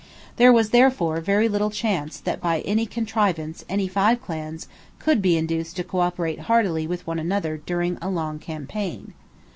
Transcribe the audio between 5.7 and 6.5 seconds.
to cooperate